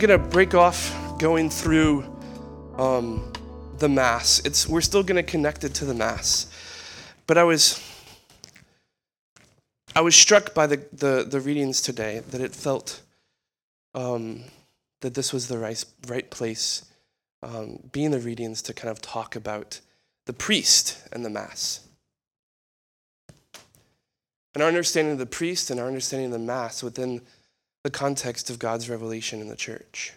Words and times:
I'm 0.00 0.06
gonna 0.06 0.30
break 0.30 0.54
off 0.54 1.18
going 1.18 1.50
through 1.50 2.06
um, 2.78 3.30
the 3.76 3.88
Mass. 3.90 4.40
It's, 4.46 4.66
we're 4.66 4.80
still 4.80 5.02
gonna 5.02 5.22
connect 5.22 5.62
it 5.62 5.74
to 5.74 5.84
the 5.84 5.92
Mass. 5.92 6.46
But 7.26 7.36
I 7.36 7.44
was, 7.44 7.78
I 9.94 10.00
was 10.00 10.16
struck 10.16 10.54
by 10.54 10.66
the, 10.66 10.82
the, 10.94 11.26
the 11.28 11.38
readings 11.38 11.82
today 11.82 12.22
that 12.30 12.40
it 12.40 12.54
felt 12.54 13.02
um, 13.94 14.44
that 15.02 15.12
this 15.12 15.34
was 15.34 15.48
the 15.48 15.58
right, 15.58 15.84
right 16.06 16.30
place, 16.30 16.86
um, 17.42 17.80
being 17.92 18.10
the 18.10 18.20
readings 18.20 18.62
to 18.62 18.72
kind 18.72 18.90
of 18.90 19.02
talk 19.02 19.36
about 19.36 19.80
the 20.24 20.32
priest 20.32 20.96
and 21.12 21.26
the 21.26 21.30
Mass. 21.30 21.86
And 24.54 24.62
our 24.62 24.68
understanding 24.68 25.12
of 25.12 25.18
the 25.18 25.26
priest 25.26 25.70
and 25.70 25.78
our 25.78 25.86
understanding 25.86 26.32
of 26.32 26.32
the 26.32 26.38
Mass 26.38 26.82
within 26.82 27.20
the 27.82 27.90
context 27.90 28.50
of 28.50 28.58
God's 28.58 28.90
revelation 28.90 29.40
in 29.40 29.48
the 29.48 29.56
church. 29.56 30.12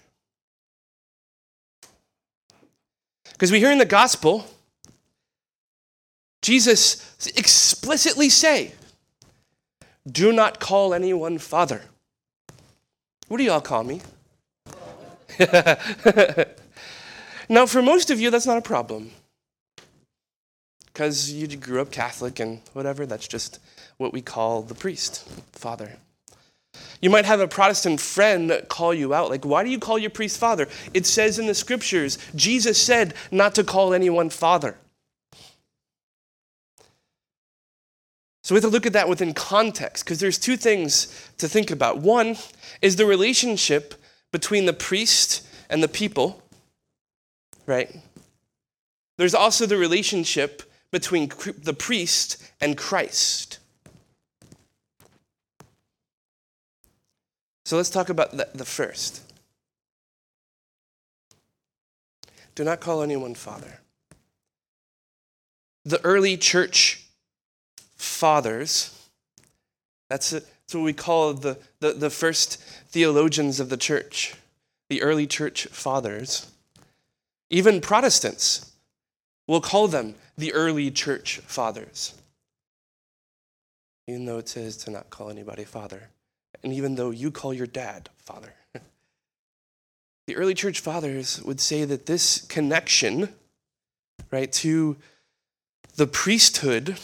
Because 3.32 3.52
we 3.52 3.60
hear 3.60 3.72
in 3.72 3.78
the 3.78 3.86
gospel, 3.86 4.46
Jesus 6.42 7.16
explicitly 7.36 8.30
say, 8.30 8.74
Do 10.10 10.32
not 10.32 10.60
call 10.60 10.94
anyone 10.94 11.38
father. 11.38 11.82
What 13.28 13.38
do 13.38 13.44
y'all 13.44 13.62
call 13.62 13.84
me? 13.84 14.02
now, 17.50 17.66
for 17.66 17.82
most 17.82 18.12
of 18.12 18.20
you, 18.20 18.30
that's 18.30 18.46
not 18.46 18.58
a 18.58 18.62
problem. 18.62 19.12
Because 20.86 21.32
you 21.32 21.48
grew 21.58 21.82
up 21.82 21.92
Catholic 21.92 22.40
and 22.40 22.62
whatever, 22.74 23.06
that's 23.06 23.28
just 23.28 23.60
what 23.98 24.14
we 24.14 24.22
call 24.22 24.62
the 24.62 24.76
priest, 24.76 25.28
father. 25.54 25.98
You 27.02 27.10
might 27.10 27.26
have 27.26 27.42
a 27.42 27.48
Protestant 27.48 28.00
friend 28.00 28.64
call 28.70 28.94
you 28.94 29.14
out, 29.14 29.30
like, 29.30 29.46
why 29.46 29.64
do 29.64 29.70
you 29.70 29.80
call 29.80 29.98
your 29.98 30.10
priest 30.10 30.38
father? 30.38 30.68
It 30.94 31.06
says 31.06 31.38
in 31.38 31.48
the 31.48 31.54
scriptures, 31.54 32.18
Jesus 32.36 32.82
said 32.82 33.14
not 33.32 33.56
to 33.56 33.64
call 33.64 33.94
anyone 33.94 34.30
father. 34.30 34.78
So 38.42 38.54
we 38.54 38.58
have 38.58 38.70
to 38.70 38.74
look 38.74 38.86
at 38.86 38.94
that 38.94 39.08
within 39.08 39.34
context, 39.34 40.04
because 40.04 40.20
there's 40.20 40.38
two 40.38 40.58
things 40.58 41.30
to 41.38 41.48
think 41.48 41.72
about. 41.72 42.00
One 42.00 42.36
is 42.82 42.98
the 42.98 43.06
relationship 43.06 43.96
between 44.32 44.66
the 44.66 44.74
priest 44.74 45.48
and 45.70 45.82
the 45.82 45.88
people, 45.88 46.44
right? 47.66 47.90
There's 49.18 49.36
also 49.36 49.66
the 49.66 49.78
relationship 49.78 50.64
between 50.92 51.32
the 51.58 51.74
priest 51.74 52.44
and 52.60 52.78
Christ. 52.78 53.60
So 57.66 57.78
let's 57.78 57.90
talk 57.90 58.10
about 58.10 58.32
the, 58.32 58.48
the 58.54 58.66
first. 58.66 59.22
Do 62.56 62.64
not 62.64 62.82
call 62.82 63.02
anyone 63.02 63.36
father. 63.36 63.80
The 65.86 66.04
early 66.04 66.38
church 66.38 67.06
fathers, 67.96 69.08
that's, 70.10 70.34
it, 70.34 70.46
that's 70.46 70.76
what 70.76 70.84
we 70.84 70.94
call 70.94 71.34
the, 71.34 71.58
the, 71.80 71.94
the 71.94 72.10
first 72.10 72.62
theologians 72.90 73.60
of 73.60 73.70
the 73.70 73.78
church, 73.78 74.36
the 74.90 75.02
early 75.02 75.26
church 75.26 75.66
fathers. 75.68 76.48
Even 77.50 77.82
Protestants 77.82 78.72
will 79.48 79.62
call 79.62 79.88
them 79.88 80.16
the 80.38 80.54
early 80.54 80.92
church 80.92 81.40
fathers, 81.40 82.14
even 84.08 84.26
though 84.26 84.38
it 84.38 84.50
says 84.50 84.78
to 84.78 84.92
not 84.92 85.10
call 85.10 85.30
anybody 85.30 85.64
father 85.64 86.10
and 86.64 86.74
even 86.74 86.96
though 86.96 87.12
you 87.12 87.32
call 87.32 87.54
your 87.54 87.68
dad 87.68 88.10
father. 88.18 88.54
the 90.28 90.36
early 90.36 90.54
church 90.54 90.80
fathers 90.80 91.42
would 91.44 91.60
say 91.60 91.86
that 91.86 92.06
this 92.06 92.42
connection, 92.48 93.30
right, 94.32 94.52
to 94.54 94.96
the 95.96 96.08
priesthood 96.08 96.98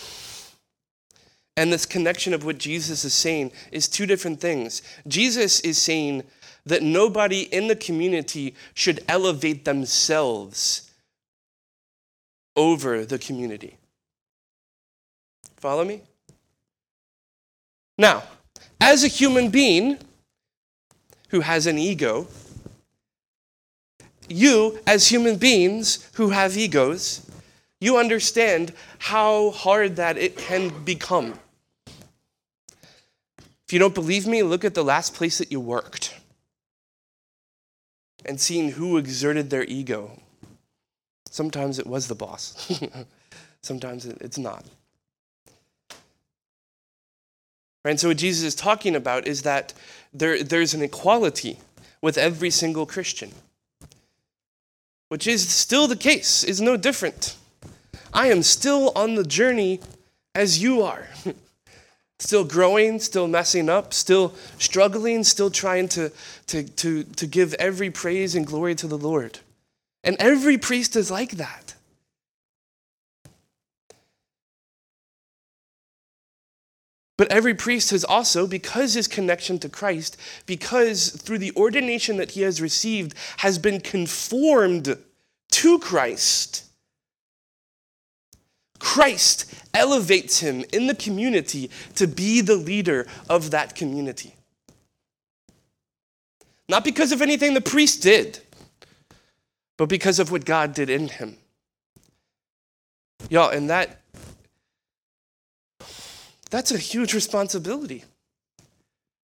and 1.57 1.73
this 1.73 1.85
connection 1.85 2.33
of 2.33 2.45
what 2.45 2.57
Jesus 2.57 3.03
is 3.03 3.13
saying 3.13 3.51
is 3.71 3.87
two 3.87 4.05
different 4.05 4.39
things. 4.39 4.81
Jesus 5.07 5.59
is 5.59 5.77
saying 5.77 6.23
that 6.65 6.83
nobody 6.83 7.41
in 7.41 7.67
the 7.67 7.75
community 7.75 8.55
should 8.73 9.03
elevate 9.07 9.65
themselves 9.65 10.89
over 12.55 13.05
the 13.05 13.19
community. 13.19 13.77
Follow 15.57 15.83
me? 15.83 16.01
Now, 17.97 18.23
as 18.79 19.03
a 19.03 19.07
human 19.07 19.49
being 19.49 19.97
who 21.29 21.41
has 21.41 21.67
an 21.67 21.77
ego, 21.77 22.27
you, 24.27 24.79
as 24.85 25.07
human 25.07 25.37
beings 25.37 26.09
who 26.13 26.29
have 26.29 26.57
egos, 26.57 27.29
you 27.81 27.97
understand 27.97 28.73
how 28.99 29.51
hard 29.51 29.95
that 29.95 30.17
it 30.17 30.37
can 30.37 30.83
become. 30.83 31.39
If 31.87 33.73
you 33.73 33.79
don't 33.79 33.93
believe 33.93 34.27
me, 34.27 34.43
look 34.43 34.65
at 34.65 34.73
the 34.73 34.83
last 34.83 35.13
place 35.13 35.37
that 35.37 35.51
you 35.51 35.59
worked 35.59 36.15
and 38.25 38.39
seeing 38.39 38.71
who 38.71 38.97
exerted 38.97 39.49
their 39.49 39.63
ego. 39.63 40.19
Sometimes 41.29 41.79
it 41.79 41.87
was 41.87 42.07
the 42.07 42.15
boss, 42.15 42.71
sometimes 43.61 44.05
it's 44.05 44.37
not. 44.37 44.65
Right? 47.83 47.91
And 47.91 47.99
so 47.99 48.09
what 48.09 48.17
Jesus 48.17 48.43
is 48.43 48.55
talking 48.55 48.95
about 48.95 49.27
is 49.27 49.43
that 49.43 49.73
there, 50.13 50.43
there's 50.43 50.73
an 50.73 50.81
equality 50.81 51.59
with 52.01 52.17
every 52.17 52.49
single 52.49 52.85
Christian, 52.85 53.31
which 55.09 55.27
is 55.27 55.47
still 55.47 55.87
the 55.87 55.95
case, 55.95 56.43
is 56.43 56.61
no 56.61 56.77
different. 56.77 57.35
I 58.13 58.27
am 58.27 58.43
still 58.43 58.91
on 58.95 59.15
the 59.15 59.23
journey 59.23 59.79
as 60.35 60.61
you 60.61 60.81
are. 60.81 61.07
still 62.19 62.43
growing, 62.43 62.99
still 62.99 63.27
messing 63.27 63.69
up, 63.69 63.93
still 63.93 64.33
struggling, 64.57 65.23
still 65.23 65.49
trying 65.49 65.87
to, 65.87 66.11
to, 66.47 66.63
to, 66.63 67.03
to 67.03 67.25
give 67.25 67.53
every 67.55 67.89
praise 67.89 68.35
and 68.35 68.45
glory 68.45 68.75
to 68.75 68.87
the 68.87 68.97
Lord. 68.97 69.39
And 70.03 70.17
every 70.19 70.57
priest 70.57 70.95
is 70.95 71.09
like 71.09 71.31
that. 71.31 71.68
But 77.19 77.33
every 77.33 77.53
priest 77.53 77.91
has 77.91 78.05
also, 78.05 78.47
because 78.47 78.93
his 78.93 79.05
connection 79.05 79.59
to 79.59 79.67
Christ, 79.67 80.15
because 80.45 81.09
through 81.09 81.39
the 81.39 81.51
ordination 81.53 82.15
that 82.15 82.31
he 82.31 82.43
has 82.43 82.61
received, 82.61 83.13
has 83.39 83.59
been 83.59 83.81
conformed 83.81 84.97
to 85.51 85.79
Christ. 85.79 86.63
Christ 88.79 89.53
elevates 89.73 90.39
him 90.39 90.63
in 90.71 90.87
the 90.87 90.95
community 90.95 91.69
to 91.95 92.07
be 92.07 92.39
the 92.39 92.55
leader 92.55 93.05
of 93.29 93.51
that 93.51 93.75
community. 93.75 94.33
Not 96.69 96.85
because 96.85 97.11
of 97.11 97.21
anything 97.21 97.53
the 97.53 97.59
priest 97.59 98.01
did, 98.01 98.39
but 99.75 99.89
because 99.89 100.19
of 100.19 100.31
what 100.31 100.45
God 100.45 100.73
did 100.73 100.89
in 100.89 101.09
him. 101.09 101.35
Y'all, 103.29 103.49
and 103.49 103.69
that 103.69 103.99
that's 106.49 106.71
a 106.71 106.77
huge 106.77 107.13
responsibility 107.13 108.03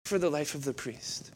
for 0.04 0.18
the 0.18 0.30
life 0.30 0.54
of 0.54 0.64
the 0.64 0.72
priest. 0.72 1.30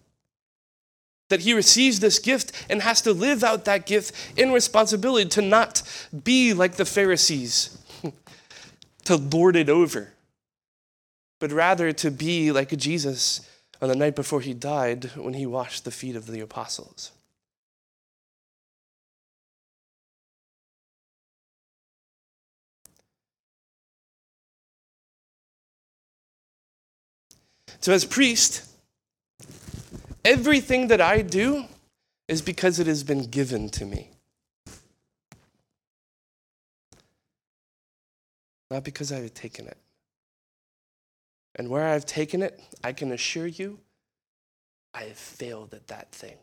That 1.30 1.40
he 1.40 1.52
receives 1.52 2.00
this 2.00 2.18
gift 2.18 2.52
and 2.70 2.82
has 2.82 3.02
to 3.02 3.12
live 3.12 3.44
out 3.44 3.64
that 3.66 3.86
gift 3.86 4.14
in 4.36 4.52
responsibility 4.52 5.28
to 5.30 5.42
not 5.42 5.82
be 6.24 6.54
like 6.54 6.76
the 6.76 6.84
Pharisees, 6.84 7.78
to 9.04 9.16
lord 9.16 9.56
it 9.56 9.68
over, 9.68 10.12
but 11.38 11.52
rather 11.52 11.92
to 11.92 12.10
be 12.10 12.50
like 12.50 12.76
Jesus 12.76 13.48
on 13.80 13.88
the 13.88 13.96
night 13.96 14.16
before 14.16 14.40
he 14.40 14.54
died 14.54 15.04
when 15.16 15.34
he 15.34 15.46
washed 15.46 15.84
the 15.84 15.90
feet 15.90 16.16
of 16.16 16.26
the 16.26 16.40
apostles. 16.40 17.12
So, 27.80 27.92
as 27.92 28.04
priest, 28.04 28.64
everything 30.24 30.88
that 30.88 31.00
I 31.00 31.22
do 31.22 31.64
is 32.26 32.42
because 32.42 32.78
it 32.78 32.86
has 32.86 33.04
been 33.04 33.24
given 33.24 33.70
to 33.70 33.84
me. 33.84 34.10
Not 38.70 38.84
because 38.84 39.12
I 39.12 39.20
have 39.20 39.32
taken 39.32 39.66
it. 39.66 39.78
And 41.54 41.70
where 41.70 41.88
I've 41.88 42.04
taken 42.04 42.42
it, 42.42 42.60
I 42.84 42.92
can 42.92 43.12
assure 43.12 43.46
you, 43.46 43.78
I 44.92 45.04
have 45.04 45.16
failed 45.16 45.72
at 45.72 45.86
that 45.88 46.12
thing. 46.12 46.36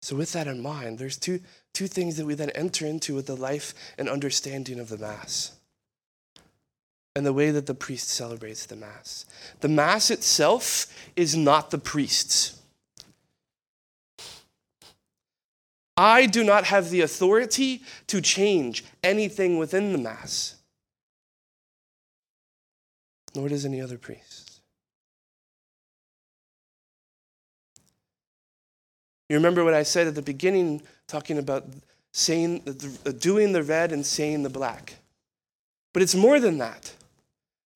So, 0.00 0.14
with 0.14 0.32
that 0.32 0.46
in 0.46 0.62
mind, 0.62 1.00
there's 1.00 1.16
two, 1.16 1.40
two 1.74 1.88
things 1.88 2.16
that 2.16 2.24
we 2.24 2.34
then 2.34 2.50
enter 2.50 2.86
into 2.86 3.16
with 3.16 3.26
the 3.26 3.36
life 3.36 3.74
and 3.98 4.08
understanding 4.08 4.78
of 4.78 4.88
the 4.88 4.98
Mass. 4.98 5.55
And 7.16 7.24
the 7.24 7.32
way 7.32 7.50
that 7.50 7.64
the 7.64 7.74
priest 7.74 8.10
celebrates 8.10 8.66
the 8.66 8.76
Mass. 8.76 9.24
The 9.60 9.70
Mass 9.70 10.10
itself 10.10 10.86
is 11.16 11.34
not 11.34 11.70
the 11.70 11.78
priest's. 11.78 12.60
I 15.96 16.26
do 16.26 16.44
not 16.44 16.64
have 16.64 16.90
the 16.90 17.00
authority 17.00 17.82
to 18.08 18.20
change 18.20 18.84
anything 19.02 19.56
within 19.56 19.92
the 19.92 19.98
Mass, 19.98 20.56
nor 23.34 23.48
does 23.48 23.64
any 23.64 23.80
other 23.80 23.96
priest. 23.96 24.60
You 29.30 29.36
remember 29.36 29.64
what 29.64 29.72
I 29.72 29.84
said 29.84 30.06
at 30.06 30.14
the 30.14 30.20
beginning, 30.20 30.82
talking 31.08 31.38
about 31.38 31.64
saying, 32.12 32.58
doing 33.20 33.52
the 33.52 33.62
red 33.62 33.90
and 33.90 34.04
saying 34.04 34.42
the 34.42 34.50
black. 34.50 34.96
But 35.94 36.02
it's 36.02 36.14
more 36.14 36.38
than 36.38 36.58
that 36.58 36.92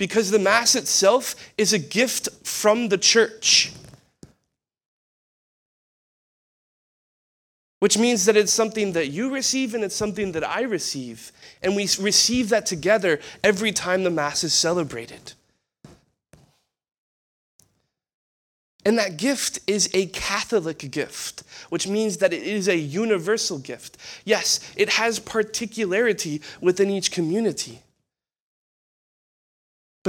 because 0.00 0.30
the 0.30 0.38
Mass 0.38 0.74
itself 0.74 1.36
is 1.58 1.74
a 1.74 1.78
gift 1.78 2.30
from 2.42 2.88
the 2.88 2.96
church. 2.96 3.70
Which 7.80 7.98
means 7.98 8.24
that 8.24 8.34
it's 8.34 8.50
something 8.50 8.94
that 8.94 9.08
you 9.08 9.30
receive 9.30 9.74
and 9.74 9.84
it's 9.84 9.94
something 9.94 10.32
that 10.32 10.42
I 10.42 10.62
receive. 10.62 11.32
And 11.62 11.76
we 11.76 11.82
receive 12.00 12.48
that 12.48 12.64
together 12.64 13.20
every 13.44 13.72
time 13.72 14.02
the 14.02 14.10
Mass 14.10 14.42
is 14.42 14.54
celebrated. 14.54 15.34
And 18.86 18.96
that 18.96 19.18
gift 19.18 19.58
is 19.66 19.90
a 19.92 20.06
Catholic 20.06 20.90
gift, 20.90 21.42
which 21.68 21.86
means 21.86 22.16
that 22.16 22.32
it 22.32 22.42
is 22.42 22.68
a 22.68 22.76
universal 22.78 23.58
gift. 23.58 23.98
Yes, 24.24 24.60
it 24.76 24.94
has 24.94 25.18
particularity 25.18 26.40
within 26.62 26.88
each 26.88 27.12
community. 27.12 27.82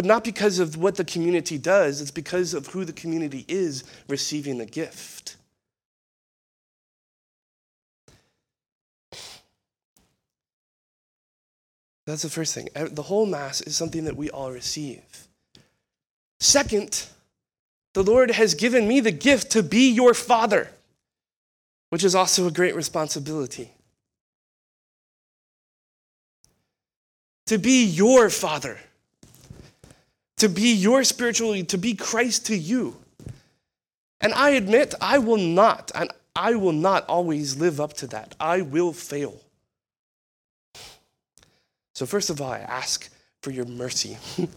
But 0.02 0.08
not 0.08 0.24
because 0.24 0.58
of 0.58 0.78
what 0.78 0.96
the 0.96 1.06
community 1.06 1.60
does, 1.60 2.02
it's 2.02 2.10
because 2.10 2.56
of 2.56 2.66
who 2.66 2.86
the 2.86 2.92
community 2.92 3.46
is 3.48 3.84
receiving 4.08 4.58
the 4.58 4.66
gift. 4.66 5.36
That's 12.08 12.24
the 12.24 12.32
first 12.32 12.56
thing. 12.56 12.70
The 12.74 13.04
whole 13.04 13.28
Mass 13.28 13.62
is 13.62 13.76
something 13.76 14.06
that 14.06 14.18
we 14.18 14.32
all 14.32 14.52
receive. 14.52 15.04
Second, 16.40 17.06
the 17.94 18.02
Lord 18.02 18.32
has 18.32 18.56
given 18.56 18.88
me 18.88 19.02
the 19.02 19.12
gift 19.12 19.52
to 19.52 19.62
be 19.62 19.92
your 19.92 20.16
father, 20.16 20.72
which 21.92 22.04
is 22.04 22.16
also 22.16 22.48
a 22.48 22.52
great 22.52 22.74
responsibility. 22.74 23.70
To 27.46 27.60
be 27.60 27.86
your 27.86 28.32
father 28.32 28.80
to 30.42 30.50
be 30.50 30.74
your 30.74 31.04
spiritual, 31.04 31.64
to 31.64 31.78
be 31.78 31.94
Christ 31.94 32.48
to 32.48 32.58
you. 32.58 32.98
And 34.20 34.34
I 34.34 34.52
admit, 34.52 34.96
I 35.00 35.20
will 35.20 35.38
not, 35.38 35.92
and 35.94 36.10
I 36.36 36.56
will 36.56 36.72
not 36.72 37.06
always 37.08 37.58
live 37.58 37.80
up 37.80 37.94
to 37.98 38.08
that. 38.08 38.34
I 38.40 38.62
will 38.62 38.92
fail. 38.92 39.40
So, 41.94 42.08
first 42.08 42.32
of 42.32 42.42
all, 42.42 42.52
I 42.52 42.58
ask 42.58 43.08
for 43.44 43.52
your 43.52 43.66
mercy. 43.66 44.18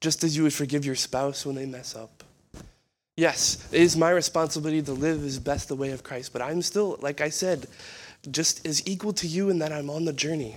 Just 0.00 0.24
as 0.24 0.34
you 0.34 0.44
would 0.44 0.54
forgive 0.54 0.86
your 0.86 0.94
spouse 0.94 1.44
when 1.44 1.56
they 1.56 1.66
mess 1.66 1.94
up. 1.94 2.24
Yes, 3.18 3.68
it 3.70 3.82
is 3.82 3.98
my 3.98 4.10
responsibility 4.10 4.80
to 4.80 4.92
live 4.92 5.22
as 5.26 5.38
best 5.38 5.68
the 5.68 5.76
way 5.76 5.90
of 5.90 6.02
Christ, 6.02 6.32
but 6.32 6.40
I'm 6.40 6.62
still, 6.62 6.96
like 7.02 7.20
I 7.20 7.28
said, 7.28 7.66
just 8.30 8.66
as 8.66 8.86
equal 8.88 9.12
to 9.14 9.26
you 9.26 9.50
in 9.50 9.58
that 9.58 9.72
I'm 9.72 9.90
on 9.90 10.06
the 10.06 10.12
journey. 10.14 10.56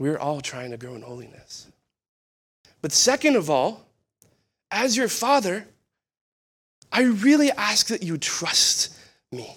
We're 0.00 0.18
all 0.18 0.40
trying 0.40 0.70
to 0.70 0.78
grow 0.78 0.94
in 0.94 1.02
holiness. 1.02 1.66
But 2.80 2.90
second 2.90 3.36
of 3.36 3.50
all, 3.50 3.86
as 4.70 4.96
your 4.96 5.08
father, 5.08 5.66
I 6.90 7.02
really 7.02 7.50
ask 7.50 7.88
that 7.88 8.02
you 8.02 8.16
trust 8.16 8.96
me. 9.30 9.54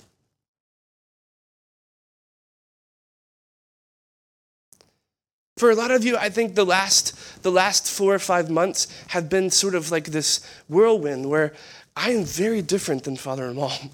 For 5.55 5.71
a 5.71 5.75
lot 5.75 5.91
of 5.91 6.03
you, 6.03 6.17
I 6.17 6.27
think 6.27 6.55
the 6.55 6.65
last, 6.65 7.41
the 7.41 7.51
last 7.51 7.89
four 7.89 8.13
or 8.13 8.19
five 8.19 8.49
months 8.49 8.87
have 9.07 9.29
been 9.29 9.49
sort 9.49 9.75
of 9.75 9.91
like 9.91 10.07
this 10.07 10.45
whirlwind 10.67 11.29
where 11.29 11.53
I 11.95 12.11
am 12.11 12.25
very 12.25 12.61
different 12.61 13.05
than 13.05 13.15
father 13.15 13.45
and 13.45 13.55
mom. 13.59 13.91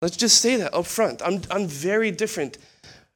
Let's 0.00 0.16
just 0.16 0.40
say 0.40 0.56
that 0.56 0.74
up 0.74 0.86
front. 0.86 1.22
I'm, 1.24 1.40
I'm 1.52 1.68
very 1.68 2.10
different 2.10 2.58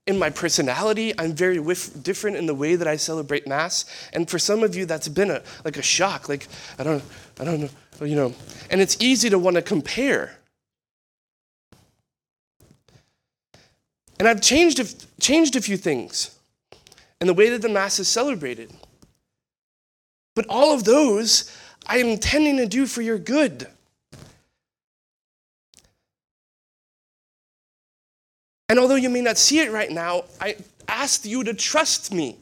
in 0.07 0.19
my 0.19 0.31
personality. 0.31 1.13
I'm 1.19 1.35
very 1.35 1.59
wif- 1.59 2.03
different 2.03 2.37
in 2.37 2.47
the 2.47 2.55
way 2.55 2.77
that 2.77 2.87
I 2.87 2.97
celebrate 2.97 3.47
Mass. 3.47 3.85
And 4.13 4.29
for 4.29 4.39
some 4.39 4.63
of 4.63 4.75
you, 4.75 4.87
that's 4.87 5.09
been 5.09 5.31
a, 5.31 5.43
like 5.65 5.77
a 5.77 5.83
shock. 5.83 6.29
Like, 6.29 6.47
I 6.79 6.85
don't, 6.85 7.03
I 7.41 7.45
don't 7.45 7.61
know, 7.61 8.07
you 8.07 8.17
know. 8.17 8.35
And 8.71 8.81
it's 8.81 8.97
easy 9.01 9.31
to 9.31 9.39
want 9.39 9.57
to 9.57 9.63
compare. 9.63 10.39
And 14.19 14.27
I've 14.27 14.41
changed 14.41 14.79
a, 14.79 14.87
changed 15.21 15.57
a 15.57 15.61
few 15.61 15.77
things 15.77 16.39
in 17.21 17.27
the 17.27 17.35
way 17.35 17.51
that 17.51 17.63
the 17.63 17.69
Mass 17.69 17.99
is 17.99 18.09
celebrated. 18.09 18.73
But 20.35 20.47
all 20.49 20.73
of 20.73 20.85
those 20.85 21.51
I 21.87 21.99
am 21.99 22.09
intending 22.09 22.57
to 22.59 22.67
do 22.67 22.87
for 22.87 23.03
your 23.03 23.19
good. 23.19 23.69
And 28.69 28.79
although 28.79 28.97
you 28.97 29.11
may 29.11 29.21
not 29.21 29.39
see 29.39 29.61
it 29.61 29.71
right 29.71 29.91
now, 29.91 30.25
I 30.41 30.57
ask 30.89 31.25
you 31.25 31.45
to 31.45 31.55
trust 31.55 32.13
me. 32.13 32.37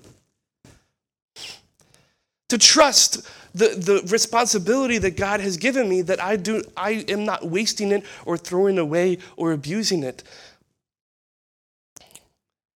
To 2.48 2.58
trust 2.58 3.28
the, 3.54 3.68
the 3.68 4.08
responsibility 4.10 4.98
that 4.98 5.16
God 5.16 5.40
has 5.40 5.56
given 5.56 5.88
me 5.88 6.02
that 6.02 6.22
I 6.22 6.36
do 6.36 6.62
I 6.76 7.04
am 7.08 7.24
not 7.24 7.46
wasting 7.46 7.92
it 7.92 8.04
or 8.26 8.36
throwing 8.36 8.78
away 8.78 9.18
or 9.36 9.52
abusing 9.52 10.02
it. 10.02 10.24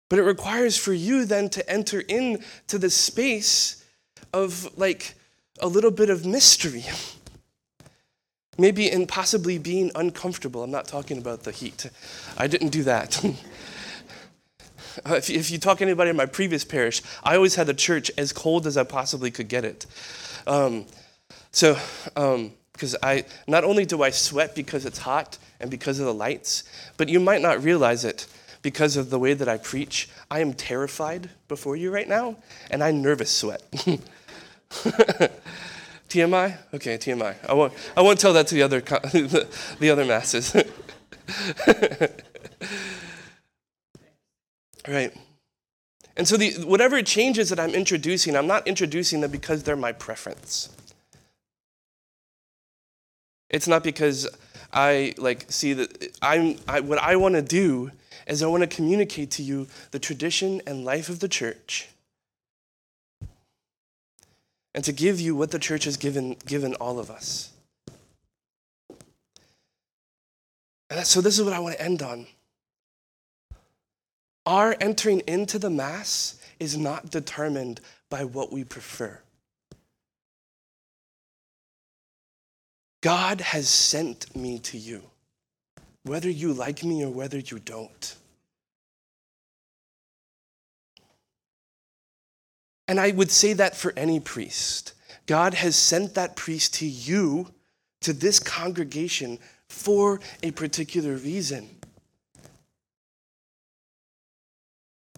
But 0.09 0.19
it 0.19 0.23
requires 0.23 0.77
for 0.77 0.93
you 0.93 1.25
then 1.25 1.51
to 1.51 1.69
enter 1.71 2.01
into 2.01 2.79
the 2.79 2.91
space 2.91 3.85
of 4.33 4.79
like 4.79 5.15
a 5.61 5.67
little 5.67 5.91
bit 5.91 6.11
of 6.11 6.25
mystery. 6.25 6.85
Maybe 8.57 8.91
in 8.91 9.07
possibly 9.07 9.59
being 9.59 9.91
uncomfortable. 9.95 10.63
I'm 10.63 10.71
not 10.71 10.87
talking 10.87 11.19
about 11.19 11.43
the 11.45 11.53
heat. 11.53 11.89
I 12.37 12.47
didn't 12.47 12.71
do 12.71 12.85
that. 12.85 13.25
if, 15.07 15.31
if 15.31 15.51
you 15.51 15.59
talk 15.59 15.79
to 15.79 15.85
anybody 15.85 16.11
in 16.11 16.17
my 16.17 16.27
previous 16.27 16.65
parish, 16.65 17.03
I 17.23 17.37
always 17.37 17.55
had 17.55 17.67
the 17.67 17.75
church 17.75 18.11
as 18.19 18.33
cold 18.33 18.67
as 18.67 18.77
I 18.77 18.85
possibly 18.85 19.31
could 19.31 19.49
get 19.49 19.65
it. 19.65 19.87
Um, 20.47 20.87
so, 21.51 21.77
because 22.73 22.95
um, 22.95 23.01
I 23.03 23.25
not 23.47 23.65
only 23.65 23.85
do 23.85 24.03
I 24.03 24.11
sweat 24.11 24.55
because 24.55 24.85
it's 24.85 24.99
hot 24.99 25.39
and 25.61 25.71
because 25.71 25.99
of 25.99 26.07
the 26.07 26.15
lights, 26.15 26.65
but 26.97 27.09
you 27.09 27.21
might 27.21 27.43
not 27.43 27.63
realize 27.63 28.05
it 28.05 28.27
because 28.63 28.97
of 28.97 29.11
the 29.11 29.19
way 29.19 29.35
that 29.35 29.49
I 29.49 29.57
preach. 29.57 30.09
I 30.31 30.41
am 30.41 30.53
terrified 30.53 31.31
before 31.49 31.77
you 31.77 31.91
right 31.91 32.09
now, 32.09 32.37
and 32.71 32.83
I 32.83 32.91
nervous 32.91 33.31
sweat. 33.31 33.63
TMI? 36.09 36.57
Okay, 36.75 36.97
TMI. 36.97 37.35
I 37.49 37.53
won't, 37.53 37.73
I 37.97 38.03
won't 38.03 38.19
tell 38.19 38.33
that 38.33 38.47
to 38.49 38.55
the 38.55 38.63
other, 38.63 38.81
the 39.79 39.91
other 39.91 40.05
masses. 40.05 40.57
Right. 44.95 45.15
And 46.17 46.27
so 46.27 46.37
the, 46.37 46.53
whatever 46.65 47.01
changes 47.03 47.49
that 47.51 47.61
I'm 47.61 47.71
introducing, 47.71 48.37
I'm 48.37 48.47
not 48.47 48.67
introducing 48.67 49.21
them 49.21 49.31
because 49.31 49.63
they're 49.63 49.77
my 49.77 49.93
preference. 49.93 50.71
It's 53.51 53.69
not 53.69 53.83
because 53.83 54.29
I 54.73 55.15
like 55.17 55.47
see 55.51 55.73
that 55.73 56.13
I'm 56.21 56.57
I, 56.69 56.81
what 56.81 56.99
I 56.99 57.17
want 57.17 57.35
to 57.35 57.43
do 57.43 57.91
is 58.27 58.43
I 58.43 58.47
want 58.47 58.63
to 58.63 58.67
communicate 58.67 59.31
to 59.33 59.43
you 59.43 59.69
the 59.91 59.99
tradition 59.99 60.61
and 60.67 60.85
life 60.85 61.09
of 61.09 61.21
the 61.21 61.29
church 61.29 61.89
and 64.75 64.85
to 64.85 64.93
give 64.93 65.21
you 65.21 65.35
what 65.35 65.51
the 65.51 65.59
church 65.59 65.85
has 65.85 65.97
given, 65.97 66.37
given 66.47 66.75
all 66.77 67.01
of 67.01 67.11
us. 67.11 67.51
And 70.91 71.05
so, 71.05 71.21
this 71.21 71.37
is 71.39 71.45
what 71.45 71.53
I 71.53 71.59
want 71.59 71.77
to 71.77 71.83
end 71.83 72.01
on. 72.01 72.27
Our 74.49 74.75
entering 74.81 75.21
into 75.27 75.59
the 75.59 75.69
Mass 75.69 76.41
is 76.59 76.75
not 76.75 77.11
determined 77.11 77.83
by 78.09 78.25
what 78.25 78.51
we 78.51 78.65
prefer. 78.65 79.21
God 83.03 83.43
has 83.43 83.69
sent 83.69 84.35
me 84.35 84.59
to 84.61 84.79
you, 84.79 85.03
whether 86.05 86.31
you 86.31 86.55
like 86.55 86.83
me 86.83 87.05
or 87.05 87.11
whether 87.11 87.37
you 87.37 87.59
don't. 87.59 88.17
And 92.89 92.99
I 92.99 93.11
would 93.11 93.31
say 93.31 93.53
that 93.53 93.77
for 93.77 93.93
any 93.99 94.19
priest. 94.19 94.95
God 95.27 95.53
has 95.53 95.77
sent 95.77 96.15
that 96.15 96.37
priest 96.37 96.73
to 96.77 96.87
you, 96.87 97.53
to 98.01 98.15
this 98.15 98.41
congregation, 98.41 99.41
for 99.69 100.21
a 100.43 100.53
particular 100.53 101.17
reason. 101.17 101.78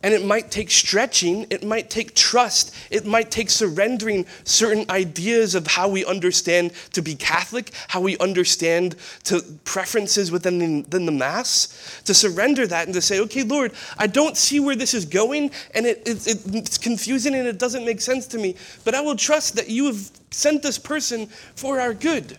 And 0.02 0.14
it 0.14 0.24
might 0.24 0.50
take 0.50 0.70
stretching, 0.70 1.46
it 1.50 1.62
might 1.62 1.90
take 1.90 2.14
trust, 2.14 2.74
it 2.90 3.04
might 3.04 3.30
take 3.30 3.50
surrendering 3.50 4.24
certain 4.44 4.90
ideas 4.90 5.54
of 5.54 5.66
how 5.66 5.88
we 5.88 6.06
understand 6.06 6.72
to 6.94 7.02
be 7.02 7.14
Catholic, 7.14 7.72
how 7.88 8.00
we 8.00 8.16
understand 8.16 8.96
to 9.24 9.42
preferences 9.64 10.32
within 10.32 10.58
the, 10.58 10.80
within 10.82 11.04
the 11.04 11.12
Mass, 11.12 12.00
to 12.06 12.14
surrender 12.14 12.66
that 12.66 12.86
and 12.86 12.94
to 12.94 13.02
say, 13.02 13.20
okay, 13.20 13.42
Lord, 13.42 13.72
I 13.98 14.06
don't 14.06 14.38
see 14.38 14.58
where 14.58 14.74
this 14.74 14.94
is 14.94 15.04
going, 15.04 15.50
and 15.74 15.84
it, 15.84 16.02
it, 16.06 16.26
it's 16.54 16.78
confusing 16.78 17.34
and 17.34 17.46
it 17.46 17.58
doesn't 17.58 17.84
make 17.84 18.00
sense 18.00 18.26
to 18.28 18.38
me, 18.38 18.56
but 18.84 18.94
I 18.94 19.02
will 19.02 19.16
trust 19.16 19.56
that 19.56 19.68
you 19.68 19.84
have 19.84 20.10
sent 20.30 20.62
this 20.62 20.78
person 20.78 21.26
for 21.56 21.78
our 21.78 21.92
good. 21.92 22.38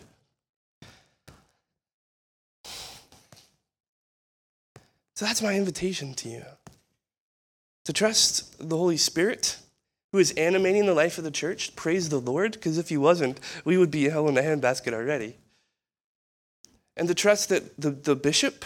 So 5.13 5.25
that's 5.25 5.43
my 5.43 5.55
invitation 5.55 6.15
to 6.15 6.29
you 6.29 6.43
to 7.85 7.93
trust 7.93 8.69
the 8.69 8.77
Holy 8.77 8.97
Spirit 8.97 9.57
who 10.11 10.19
is 10.19 10.31
animating 10.31 10.85
the 10.85 10.93
life 10.93 11.17
of 11.17 11.23
the 11.23 11.31
church. 11.31 11.75
Praise 11.75 12.09
the 12.09 12.19
Lord, 12.19 12.53
because 12.53 12.77
if 12.77 12.89
he 12.89 12.97
wasn't, 12.97 13.39
we 13.63 13.77
would 13.77 13.91
be 13.91 14.09
hell 14.09 14.27
in 14.27 14.37
a 14.37 14.41
handbasket 14.41 14.93
already. 14.93 15.37
And 16.97 17.07
to 17.07 17.15
trust 17.15 17.49
that 17.49 17.79
the, 17.79 17.91
the 17.91 18.15
bishop 18.15 18.65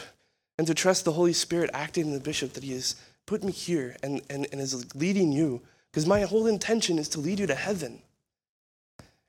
and 0.58 0.66
to 0.68 0.74
trust 0.74 1.06
the 1.06 1.12
Holy 1.12 1.34
Spirit 1.34 1.70
acting 1.74 2.08
in 2.08 2.14
the 2.14 2.20
bishop 2.20 2.54
that 2.54 2.64
he 2.64 2.74
has 2.74 2.96
put 3.26 3.44
me 3.44 3.52
here 3.52 3.96
and, 4.02 4.22
and, 4.30 4.48
and 4.52 4.60
is 4.60 4.96
leading 4.96 5.32
you, 5.32 5.62
because 5.92 6.08
my 6.08 6.22
whole 6.22 6.48
intention 6.48 6.98
is 6.98 7.10
to 7.10 7.20
lead 7.20 7.40
you 7.40 7.48
to 7.48 7.56
heaven. 7.56 8.02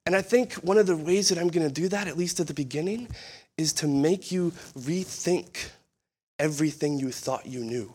And 0.07 0.17
I 0.17 0.23
think 0.23 0.55
one 0.55 0.79
of 0.79 0.87
the 0.87 0.97
ways 0.97 1.29
that 1.29 1.39
I'm 1.39 1.49
going 1.49 1.67
to 1.67 1.73
do 1.73 1.89
that, 1.89 2.07
at 2.07 2.17
least 2.17 2.41
at 2.41 2.47
the 2.47 2.55
beginning, 2.55 3.09
is 3.59 3.73
to 3.75 3.89
make 3.89 4.31
you 4.31 4.53
rethink 4.79 5.69
everything 6.39 6.99
you 6.99 7.11
thought 7.11 7.47
you 7.47 7.61
knew. 7.61 7.95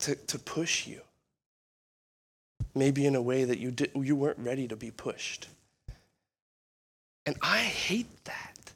To, 0.00 0.14
to 0.14 0.38
push 0.38 0.86
you. 0.86 1.00
Maybe 2.74 3.06
in 3.06 3.14
a 3.14 3.22
way 3.22 3.44
that 3.44 3.58
you, 3.58 3.70
did, 3.70 3.90
you 3.94 4.16
weren't 4.16 4.38
ready 4.38 4.68
to 4.68 4.76
be 4.76 4.90
pushed. 4.90 5.48
And 7.26 7.36
I 7.42 7.58
hate 7.58 8.24
that. 8.24 8.72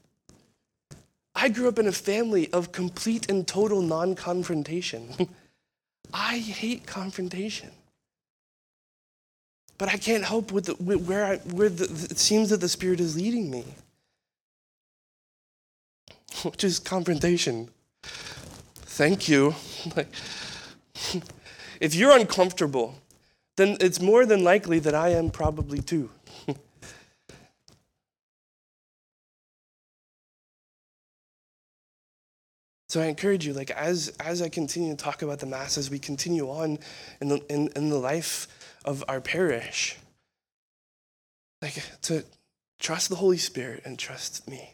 I 1.34 1.48
grew 1.48 1.68
up 1.68 1.78
in 1.78 1.86
a 1.86 1.92
family 1.92 2.52
of 2.52 2.72
complete 2.72 3.28
and 3.30 3.46
total 3.46 3.82
non 3.82 4.14
confrontation. 4.14 5.28
I 6.12 6.38
hate 6.38 6.86
confrontation. 6.86 7.70
But 9.78 9.88
I 9.88 9.96
can't 9.96 10.24
help 10.24 10.52
with, 10.52 10.66
the, 10.66 10.74
with 10.76 11.06
where, 11.08 11.24
I, 11.24 11.36
where 11.38 11.68
the, 11.68 11.84
it 11.84 12.18
seems 12.18 12.50
that 12.50 12.60
the 12.60 12.68
Spirit 12.68 13.00
is 13.00 13.16
leading 13.16 13.50
me, 13.50 13.64
which 16.44 16.62
is 16.62 16.78
confrontation. 16.78 17.68
Thank 18.02 19.28
you. 19.28 19.54
if 21.80 21.94
you're 21.94 22.16
uncomfortable, 22.16 22.96
then 23.56 23.76
it's 23.80 24.00
more 24.00 24.26
than 24.26 24.42
likely 24.44 24.78
that 24.80 24.94
I 24.94 25.10
am 25.10 25.30
probably 25.30 25.80
too. 25.80 26.10
so 32.88 33.00
I 33.00 33.06
encourage 33.06 33.46
you, 33.46 33.52
like 33.52 33.70
as 33.70 34.08
as 34.20 34.42
I 34.42 34.48
continue 34.48 34.94
to 34.94 35.02
talk 35.02 35.22
about 35.22 35.38
the 35.40 35.46
mass, 35.46 35.78
as 35.78 35.90
we 35.90 35.98
continue 35.98 36.48
on 36.50 36.78
in 37.20 37.28
the 37.28 37.44
in, 37.48 37.68
in 37.76 37.90
the 37.90 37.98
life 37.98 38.48
of 38.84 39.04
our 39.08 39.20
parish, 39.20 39.96
like 41.62 41.82
to 42.02 42.24
trust 42.80 43.08
the 43.08 43.16
Holy 43.16 43.38
Spirit 43.38 43.82
and 43.84 43.98
trust 43.98 44.48
me. 44.48 44.73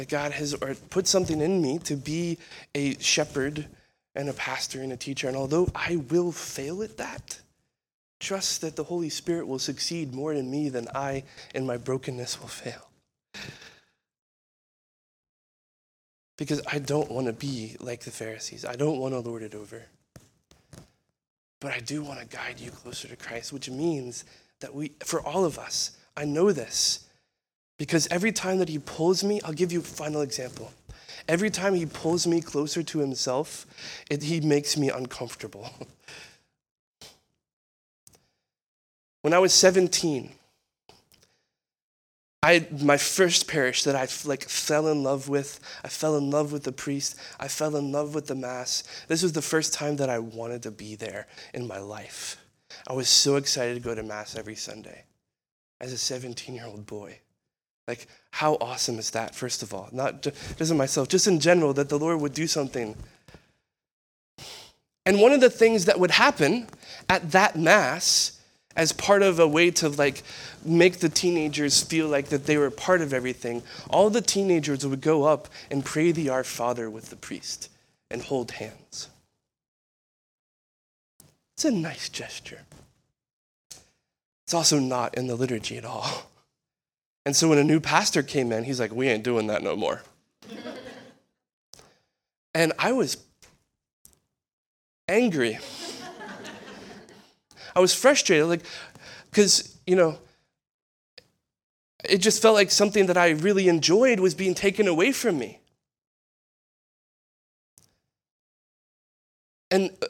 That 0.00 0.08
God 0.08 0.32
has 0.32 0.56
put 0.88 1.06
something 1.06 1.42
in 1.42 1.60
me 1.60 1.78
to 1.80 1.94
be 1.94 2.38
a 2.74 2.98
shepherd 3.00 3.66
and 4.14 4.30
a 4.30 4.32
pastor 4.32 4.80
and 4.80 4.94
a 4.94 4.96
teacher. 4.96 5.28
And 5.28 5.36
although 5.36 5.68
I 5.74 5.96
will 5.96 6.32
fail 6.32 6.82
at 6.82 6.96
that, 6.96 7.38
trust 8.18 8.62
that 8.62 8.76
the 8.76 8.84
Holy 8.84 9.10
Spirit 9.10 9.46
will 9.46 9.58
succeed 9.58 10.14
more 10.14 10.32
in 10.32 10.50
me 10.50 10.70
than 10.70 10.88
I 10.94 11.24
in 11.54 11.66
my 11.66 11.76
brokenness 11.76 12.40
will 12.40 12.48
fail. 12.48 12.88
Because 16.38 16.62
I 16.66 16.78
don't 16.78 17.10
want 17.10 17.26
to 17.26 17.34
be 17.34 17.76
like 17.78 18.00
the 18.00 18.10
Pharisees. 18.10 18.64
I 18.64 18.76
don't 18.76 19.00
want 19.00 19.12
to 19.12 19.20
lord 19.20 19.42
it 19.42 19.54
over. 19.54 19.84
But 21.60 21.72
I 21.72 21.80
do 21.80 22.02
want 22.02 22.20
to 22.20 22.26
guide 22.34 22.58
you 22.58 22.70
closer 22.70 23.06
to 23.06 23.16
Christ, 23.16 23.52
which 23.52 23.68
means 23.68 24.24
that 24.60 24.74
we, 24.74 24.92
for 25.04 25.20
all 25.20 25.44
of 25.44 25.58
us, 25.58 25.98
I 26.16 26.24
know 26.24 26.52
this, 26.52 27.06
because 27.80 28.06
every 28.10 28.30
time 28.30 28.58
that 28.58 28.68
he 28.68 28.78
pulls 28.78 29.24
me, 29.24 29.40
I'll 29.42 29.54
give 29.54 29.72
you 29.72 29.80
a 29.80 29.82
final 29.82 30.20
example. 30.20 30.70
Every 31.26 31.48
time 31.48 31.72
he 31.72 31.86
pulls 31.86 32.26
me 32.26 32.42
closer 32.42 32.82
to 32.82 32.98
himself, 32.98 33.66
it, 34.10 34.22
he 34.22 34.42
makes 34.42 34.76
me 34.76 34.90
uncomfortable. 34.90 35.70
when 39.22 39.32
I 39.32 39.38
was 39.38 39.54
17, 39.54 40.30
I 42.42 42.66
my 42.82 42.98
first 42.98 43.48
parish 43.48 43.84
that 43.84 43.96
I 43.96 44.06
like 44.28 44.44
fell 44.44 44.86
in 44.88 45.02
love 45.02 45.30
with. 45.30 45.58
I 45.82 45.88
fell 45.88 46.18
in 46.18 46.30
love 46.30 46.52
with 46.52 46.64
the 46.64 46.72
priest. 46.72 47.18
I 47.38 47.48
fell 47.48 47.76
in 47.76 47.92
love 47.92 48.14
with 48.14 48.26
the 48.26 48.34
mass. 48.34 48.84
This 49.08 49.22
was 49.22 49.32
the 49.32 49.40
first 49.40 49.72
time 49.72 49.96
that 49.96 50.10
I 50.10 50.18
wanted 50.18 50.62
to 50.64 50.70
be 50.70 50.96
there 50.96 51.28
in 51.54 51.66
my 51.66 51.78
life. 51.78 52.36
I 52.86 52.92
was 52.92 53.08
so 53.08 53.36
excited 53.36 53.72
to 53.72 53.80
go 53.80 53.94
to 53.94 54.02
mass 54.02 54.36
every 54.36 54.54
Sunday 54.54 55.04
as 55.80 55.94
a 55.94 55.96
17-year-old 55.96 56.84
boy. 56.84 57.20
Like, 57.90 58.06
how 58.30 58.54
awesome 58.60 59.00
is 59.00 59.10
that, 59.10 59.34
first 59.34 59.64
of 59.64 59.74
all? 59.74 59.88
Not 59.90 60.22
just 60.22 60.70
in 60.70 60.76
myself, 60.76 61.08
just 61.08 61.26
in 61.26 61.40
general, 61.40 61.72
that 61.72 61.88
the 61.88 61.98
Lord 61.98 62.20
would 62.20 62.32
do 62.32 62.46
something. 62.46 62.94
And 65.04 65.20
one 65.20 65.32
of 65.32 65.40
the 65.40 65.50
things 65.50 65.86
that 65.86 65.98
would 65.98 66.12
happen 66.12 66.68
at 67.08 67.32
that 67.32 67.58
Mass, 67.58 68.40
as 68.76 68.92
part 68.92 69.22
of 69.22 69.40
a 69.40 69.48
way 69.48 69.72
to 69.72 69.88
like 69.88 70.22
make 70.64 71.00
the 71.00 71.08
teenagers 71.08 71.82
feel 71.82 72.06
like 72.06 72.28
that 72.28 72.46
they 72.46 72.56
were 72.56 72.70
part 72.70 73.00
of 73.00 73.12
everything, 73.12 73.64
all 73.88 74.08
the 74.08 74.20
teenagers 74.20 74.86
would 74.86 75.00
go 75.00 75.24
up 75.24 75.48
and 75.68 75.84
pray 75.84 76.12
the 76.12 76.28
Our 76.28 76.44
Father 76.44 76.88
with 76.88 77.10
the 77.10 77.16
priest 77.16 77.70
and 78.08 78.22
hold 78.22 78.52
hands. 78.52 79.08
It's 81.56 81.64
a 81.64 81.72
nice 81.72 82.08
gesture. 82.08 82.60
It's 84.44 84.54
also 84.54 84.78
not 84.78 85.16
in 85.16 85.26
the 85.26 85.34
liturgy 85.34 85.76
at 85.76 85.84
all. 85.84 86.29
And 87.26 87.36
so 87.36 87.48
when 87.48 87.58
a 87.58 87.64
new 87.64 87.80
pastor 87.80 88.22
came 88.22 88.52
in, 88.52 88.64
he's 88.64 88.80
like, 88.80 88.92
We 88.92 89.08
ain't 89.08 89.24
doing 89.24 89.46
that 89.48 89.62
no 89.62 89.76
more. 89.76 90.02
and 92.54 92.72
I 92.78 92.92
was 92.92 93.18
angry. 95.08 95.58
I 97.74 97.80
was 97.80 97.94
frustrated, 97.94 98.46
like, 98.46 98.62
because, 99.30 99.78
you 99.86 99.94
know, 99.94 100.18
it 102.04 102.18
just 102.18 102.42
felt 102.42 102.54
like 102.54 102.70
something 102.70 103.06
that 103.06 103.16
I 103.16 103.30
really 103.30 103.68
enjoyed 103.68 104.20
was 104.20 104.34
being 104.34 104.54
taken 104.54 104.88
away 104.88 105.12
from 105.12 105.38
me. 105.38 105.60
And, 109.70 109.90
uh, 110.02 110.06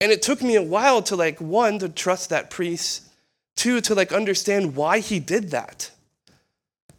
and 0.00 0.12
it 0.12 0.22
took 0.22 0.42
me 0.42 0.54
a 0.54 0.62
while 0.62 1.02
to, 1.02 1.16
like, 1.16 1.40
one, 1.40 1.78
to 1.78 1.88
trust 1.88 2.30
that 2.30 2.50
priest, 2.50 3.04
two, 3.56 3.80
to, 3.82 3.94
like, 3.94 4.12
understand 4.12 4.76
why 4.76 4.98
he 4.98 5.18
did 5.18 5.50
that. 5.50 5.90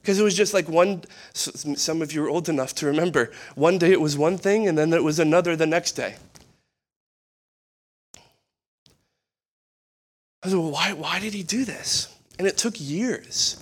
Because 0.02 0.20
it 0.20 0.24
was 0.24 0.36
just 0.36 0.54
like 0.54 0.70
one, 0.70 1.04
some 1.34 2.02
of 2.02 2.14
you 2.14 2.24
are 2.24 2.30
old 2.30 2.50
enough 2.50 2.74
to 2.76 2.86
remember, 2.86 3.32
one 3.56 3.78
day 3.78 3.92
it 3.92 4.02
was 4.02 4.18
one 4.18 4.38
thing 4.38 4.68
and 4.68 4.78
then 4.78 4.94
it 4.94 5.04
was 5.04 5.20
another 5.20 5.56
the 5.56 5.66
next 5.66 5.94
day. 5.94 6.16
I 10.42 10.48
was 10.48 10.54
like, 10.54 10.64
well, 10.64 10.72
why, 10.72 10.94
why 10.94 11.20
did 11.20 11.34
he 11.34 11.44
do 11.44 11.66
this? 11.66 12.16
And 12.38 12.48
it 12.48 12.58
took 12.58 12.76
years. 12.78 13.62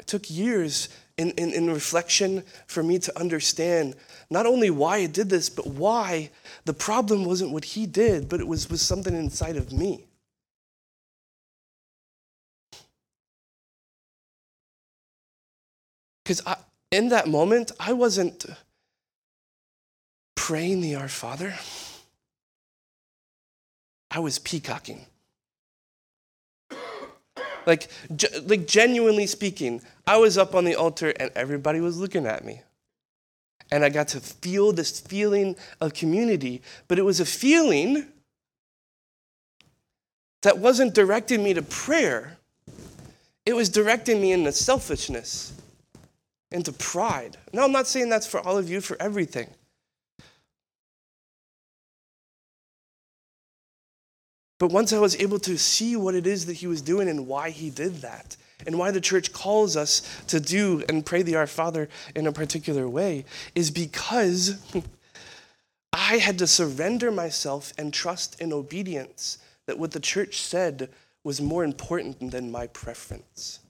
It 0.00 0.08
took 0.08 0.28
years 0.28 0.88
in, 1.16 1.30
in, 1.32 1.52
in 1.52 1.70
reflection 1.70 2.42
for 2.66 2.82
me 2.82 2.98
to 2.98 3.18
understand 3.18 3.94
not 4.28 4.46
only 4.46 4.70
why 4.70 5.00
he 5.00 5.06
did 5.06 5.30
this, 5.30 5.48
but 5.48 5.68
why 5.68 6.30
the 6.64 6.74
problem 6.74 7.24
wasn't 7.24 7.52
what 7.52 7.64
he 7.64 7.86
did, 7.86 8.28
but 8.28 8.40
it 8.40 8.48
was, 8.48 8.68
was 8.68 8.82
something 8.82 9.14
inside 9.14 9.56
of 9.56 9.72
me. 9.72 10.06
Because 16.32 16.56
in 16.90 17.10
that 17.10 17.28
moment, 17.28 17.72
I 17.78 17.92
wasn't 17.92 18.46
praying 20.34 20.80
the 20.80 20.94
Our 20.94 21.08
Father, 21.08 21.54
I 24.10 24.18
was 24.18 24.38
peacocking. 24.38 25.04
Like, 27.66 27.88
like 28.46 28.66
genuinely 28.66 29.26
speaking, 29.26 29.82
I 30.06 30.16
was 30.16 30.38
up 30.38 30.54
on 30.54 30.64
the 30.64 30.74
altar 30.74 31.12
and 31.20 31.30
everybody 31.36 31.80
was 31.80 31.98
looking 31.98 32.26
at 32.26 32.46
me. 32.46 32.62
And 33.70 33.84
I 33.84 33.90
got 33.90 34.08
to 34.08 34.20
feel 34.20 34.72
this 34.72 35.00
feeling 35.00 35.54
of 35.82 35.92
community, 35.92 36.62
but 36.88 36.98
it 36.98 37.02
was 37.02 37.20
a 37.20 37.26
feeling 37.26 38.06
that 40.40 40.58
wasn't 40.58 40.94
directing 40.94 41.44
me 41.44 41.52
to 41.54 41.62
prayer. 41.62 42.38
It 43.44 43.54
was 43.54 43.68
directing 43.68 44.20
me 44.20 44.32
into 44.32 44.52
selfishness 44.52 45.52
into 46.52 46.72
pride. 46.72 47.36
No, 47.52 47.64
I'm 47.64 47.72
not 47.72 47.86
saying 47.86 48.08
that's 48.08 48.26
for 48.26 48.40
all 48.40 48.58
of 48.58 48.70
you, 48.70 48.80
for 48.80 48.96
everything. 49.00 49.48
But 54.58 54.70
once 54.70 54.92
I 54.92 54.98
was 55.00 55.16
able 55.16 55.40
to 55.40 55.58
see 55.58 55.96
what 55.96 56.14
it 56.14 56.24
is 56.24 56.46
that 56.46 56.52
he 56.52 56.68
was 56.68 56.82
doing 56.82 57.08
and 57.08 57.26
why 57.26 57.50
he 57.50 57.68
did 57.68 57.96
that, 58.02 58.36
and 58.64 58.78
why 58.78 58.92
the 58.92 59.00
church 59.00 59.32
calls 59.32 59.76
us 59.76 60.22
to 60.28 60.38
do 60.38 60.84
and 60.88 61.04
pray 61.04 61.22
the 61.22 61.34
Our 61.34 61.48
Father 61.48 61.88
in 62.14 62.28
a 62.28 62.32
particular 62.32 62.88
way, 62.88 63.24
is 63.56 63.72
because 63.72 64.62
I 65.92 66.18
had 66.18 66.38
to 66.38 66.46
surrender 66.46 67.10
myself 67.10 67.72
and 67.76 67.92
trust 67.92 68.40
in 68.40 68.52
obedience 68.52 69.38
that 69.66 69.78
what 69.80 69.90
the 69.90 70.00
church 70.00 70.40
said 70.40 70.90
was 71.24 71.40
more 71.40 71.64
important 71.64 72.30
than 72.30 72.50
my 72.50 72.68
preference. 72.68 73.60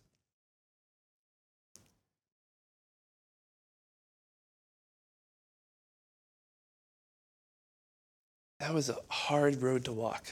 That 8.62 8.74
was 8.74 8.88
a 8.88 8.96
hard 9.08 9.60
road 9.60 9.86
to 9.86 9.92
walk. 9.92 10.24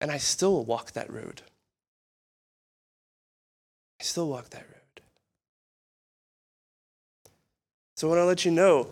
And 0.00 0.10
I 0.10 0.16
still 0.16 0.64
walk 0.64 0.92
that 0.92 1.12
road. 1.12 1.42
I 4.00 4.04
still 4.04 4.30
walk 4.30 4.48
that 4.48 4.62
road. 4.62 5.02
So 7.96 8.08
I 8.08 8.10
want 8.12 8.20
to 8.20 8.24
let 8.24 8.46
you 8.46 8.50
know 8.50 8.88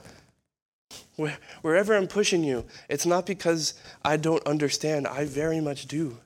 wherever 1.63 1.97
I'm 1.97 2.07
pushing 2.07 2.45
you, 2.45 2.67
it's 2.91 3.07
not 3.07 3.25
because 3.25 3.73
I 4.05 4.19
don't 4.19 4.47
understand. 4.47 5.07
I 5.07 5.25
very 5.25 5.63
much 5.63 5.87
do. 5.87 6.19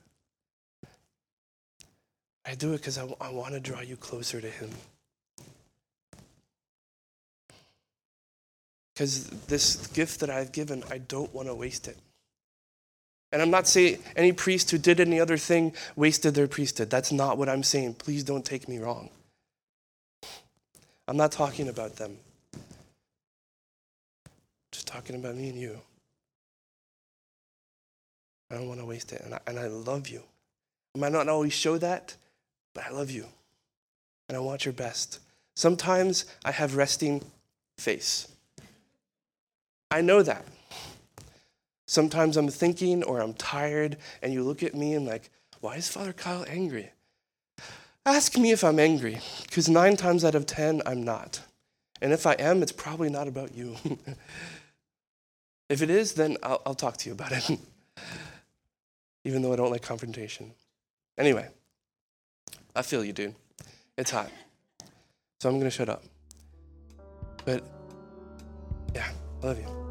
I 2.45 2.55
do 2.55 2.73
it 2.73 2.79
because 2.79 2.97
I, 2.97 3.07
I 3.21 3.29
want 3.29 3.53
to 3.53 3.61
draw 3.61 3.79
you 3.79 3.95
closer 3.95 4.41
to 4.41 4.49
Him. 4.49 4.69
Because 8.93 9.25
this 9.47 9.87
gift 9.87 10.19
that 10.19 10.29
I've 10.29 10.51
given, 10.51 10.83
I 10.89 10.97
don't 10.97 11.33
want 11.33 11.47
to 11.47 11.55
waste 11.55 11.87
it. 11.87 11.97
And 13.31 13.41
I'm 13.41 13.49
not 13.49 13.67
saying 13.67 13.99
any 14.15 14.33
priest 14.33 14.71
who 14.71 14.77
did 14.77 14.99
any 14.99 15.19
other 15.19 15.37
thing 15.37 15.73
wasted 15.95 16.35
their 16.35 16.47
priesthood. 16.47 16.89
That's 16.89 17.11
not 17.11 17.37
what 17.37 17.47
I'm 17.47 17.63
saying. 17.63 17.93
Please 17.93 18.23
don't 18.23 18.43
take 18.43 18.67
me 18.67 18.77
wrong. 18.79 19.09
I'm 21.07 21.17
not 21.17 21.31
talking 21.31 21.69
about 21.69 21.95
them. 21.95 22.17
Just 24.71 24.87
talking 24.87 25.15
about 25.15 25.35
me 25.35 25.49
and 25.49 25.59
you. 25.59 25.79
I 28.49 28.55
don't 28.55 28.67
want 28.67 28.81
to 28.81 28.85
waste 28.85 29.13
it. 29.13 29.21
And 29.21 29.33
I, 29.33 29.39
and 29.47 29.57
I 29.57 29.67
love 29.67 30.09
you. 30.09 30.23
I 30.95 30.99
might 30.99 31.13
not 31.13 31.29
always 31.29 31.53
show 31.53 31.77
that, 31.77 32.15
but 32.73 32.85
I 32.85 32.89
love 32.89 33.09
you. 33.09 33.25
And 34.27 34.37
I 34.37 34.41
want 34.41 34.65
your 34.65 34.73
best. 34.73 35.19
Sometimes 35.55 36.25
I 36.43 36.51
have 36.51 36.75
resting 36.75 37.23
face. 37.77 38.27
I 39.91 40.01
know 40.01 40.23
that. 40.23 40.45
Sometimes 41.85 42.37
I'm 42.37 42.47
thinking 42.47 43.03
or 43.03 43.19
I'm 43.19 43.33
tired, 43.33 43.97
and 44.21 44.31
you 44.31 44.43
look 44.43 44.63
at 44.63 44.73
me 44.73 44.93
and, 44.93 45.05
like, 45.05 45.29
why 45.59 45.75
is 45.75 45.89
Father 45.89 46.13
Kyle 46.13 46.45
angry? 46.47 46.91
Ask 48.05 48.37
me 48.37 48.51
if 48.51 48.63
I'm 48.63 48.79
angry, 48.79 49.19
because 49.43 49.67
nine 49.67 49.97
times 49.97 50.23
out 50.23 50.33
of 50.33 50.45
ten, 50.45 50.81
I'm 50.85 51.03
not. 51.03 51.41
And 52.01 52.13
if 52.13 52.25
I 52.25 52.33
am, 52.33 52.63
it's 52.63 52.71
probably 52.71 53.09
not 53.09 53.27
about 53.27 53.53
you. 53.53 53.75
if 55.69 55.81
it 55.81 55.89
is, 55.89 56.13
then 56.13 56.37
I'll, 56.41 56.61
I'll 56.65 56.73
talk 56.73 56.97
to 56.97 57.09
you 57.09 57.13
about 57.13 57.33
it, 57.33 57.59
even 59.25 59.41
though 59.41 59.51
I 59.51 59.57
don't 59.57 59.69
like 59.69 59.83
confrontation. 59.83 60.53
Anyway, 61.17 61.49
I 62.73 62.81
feel 62.81 63.03
you, 63.03 63.11
dude. 63.11 63.35
It's 63.97 64.11
hot. 64.11 64.31
So 65.41 65.49
I'm 65.49 65.55
going 65.55 65.69
to 65.69 65.69
shut 65.69 65.89
up. 65.89 66.03
But 67.45 67.63
I 69.43 69.47
love 69.47 69.57
you. 69.57 69.90